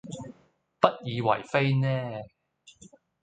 [0.79, 1.87] 不以爲非呢？